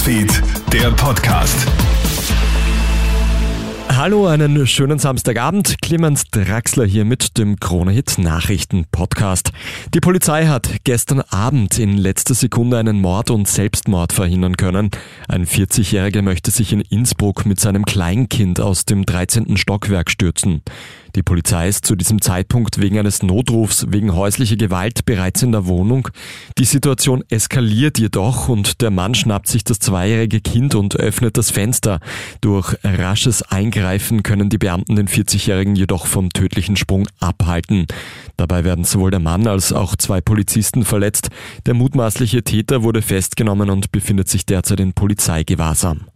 [0.00, 1.66] Newsfeed, der Podcast.
[3.90, 5.82] Hallo, einen schönen Samstagabend.
[5.82, 9.50] Clemens Draxler hier mit dem Kronehit Nachrichten Podcast.
[9.92, 14.90] Die Polizei hat gestern Abend in letzter Sekunde einen Mord und Selbstmord verhindern können.
[15.28, 19.58] Ein 40-Jähriger möchte sich in Innsbruck mit seinem Kleinkind aus dem 13.
[19.58, 20.62] Stockwerk stürzen.
[21.14, 25.66] Die Polizei ist zu diesem Zeitpunkt wegen eines Notrufs wegen häuslicher Gewalt bereits in der
[25.66, 26.08] Wohnung.
[26.58, 31.50] Die Situation eskaliert jedoch und der Mann schnappt sich das zweijährige Kind und öffnet das
[31.50, 32.00] Fenster.
[32.40, 37.86] Durch rasches Eingreifen können die Beamten den 40-Jährigen jedoch vom tödlichen Sprung abhalten.
[38.36, 41.28] Dabei werden sowohl der Mann als auch zwei Polizisten verletzt.
[41.66, 46.06] Der mutmaßliche Täter wurde festgenommen und befindet sich derzeit in Polizeigewahrsam.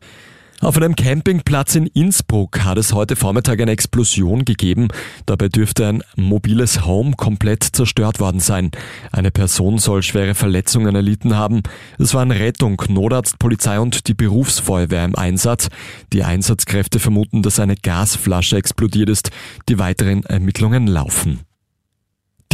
[0.65, 4.89] Auf einem Campingplatz in Innsbruck hat es heute Vormittag eine Explosion gegeben.
[5.27, 8.71] Dabei dürfte ein mobiles Home komplett zerstört worden sein.
[9.13, 11.61] Eine Person soll schwere Verletzungen erlitten haben.
[11.99, 15.69] Es waren Rettung, Notarzt, Polizei und die Berufsfeuerwehr im Einsatz.
[16.15, 19.33] Die Einsatzkräfte vermuten, dass eine Gasflasche explodiert ist.
[19.69, 21.41] Die weiteren Ermittlungen laufen.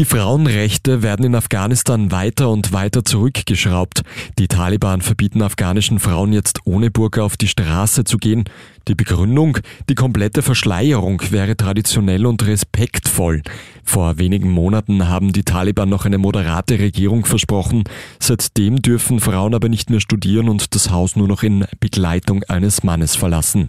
[0.01, 4.01] Die Frauenrechte werden in Afghanistan weiter und weiter zurückgeschraubt.
[4.39, 8.45] Die Taliban verbieten afghanischen Frauen jetzt ohne Burka auf die Straße zu gehen.
[8.89, 9.59] Die Begründung,
[9.91, 13.43] die komplette Verschleierung wäre traditionell und respektvoll.
[13.85, 17.85] Vor wenigen Monaten haben die Taliban noch eine moderate Regierung versprochen.
[18.19, 22.85] Seitdem dürfen Frauen aber nicht mehr studieren und das Haus nur noch in Begleitung eines
[22.85, 23.69] Mannes verlassen.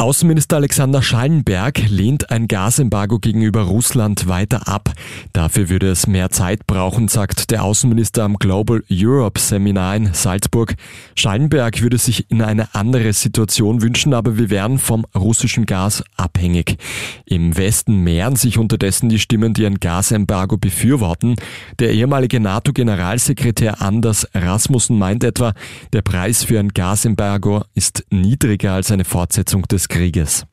[0.00, 4.92] Außenminister Alexander Schallenberg lehnt ein Gasembargo gegenüber Russland weiter ab.
[5.32, 10.76] Dafür würde es mehr Zeit brauchen, sagt der Außenminister am Global Europe Seminar in Salzburg.
[11.16, 16.76] Schallenberg würde sich in eine andere Situation wünschen, aber wir wären vom russischen Gas abhängig.
[17.30, 21.36] Im Westen mehren sich unterdessen die Stimmen, die ein Gasembargo befürworten.
[21.78, 25.52] Der ehemalige NATO-Generalsekretär Anders Rasmussen meint etwa,
[25.92, 30.46] der Preis für ein Gasembargo ist niedriger als eine Fortsetzung des Krieges.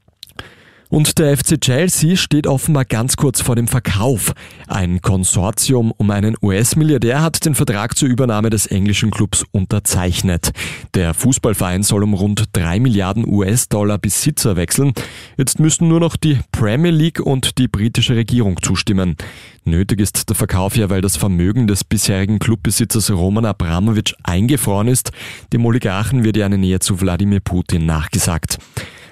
[0.90, 4.34] Und der FC Chelsea steht offenbar ganz kurz vor dem Verkauf.
[4.68, 10.52] Ein Konsortium um einen US-Milliardär hat den Vertrag zur Übernahme des englischen Clubs unterzeichnet.
[10.94, 14.94] Der Fußballverein soll um rund drei Milliarden US-Dollar Besitzer wechseln.
[15.38, 19.16] Jetzt müssen nur noch die Premier League und die britische Regierung zustimmen.
[19.64, 25.12] Nötig ist der Verkauf ja, weil das Vermögen des bisherigen Clubbesitzers Roman Abramowitsch eingefroren ist.
[25.52, 28.60] Dem Oligarchen wird ja eine Nähe zu Wladimir Putin nachgesagt.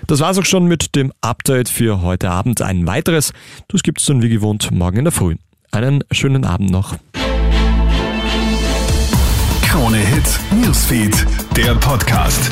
[0.07, 2.61] Das war's auch schon mit dem Update für heute Abend.
[2.61, 3.33] Ein weiteres,
[3.69, 5.35] das gibt's dann wie gewohnt morgen in der Früh.
[5.71, 6.95] Einen schönen Abend noch.
[9.63, 11.25] Krone Hits, Newsfeed,
[11.55, 12.51] der Podcast.